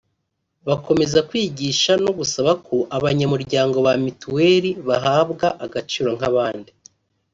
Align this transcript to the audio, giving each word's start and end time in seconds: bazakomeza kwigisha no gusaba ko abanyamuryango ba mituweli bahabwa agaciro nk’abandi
bazakomeza 0.65 1.19
kwigisha 1.29 1.91
no 2.03 2.11
gusaba 2.17 2.51
ko 2.67 2.75
abanyamuryango 2.97 3.77
ba 3.85 3.93
mituweli 4.03 4.69
bahabwa 4.87 5.47
agaciro 5.65 6.09
nk’abandi 6.17 6.71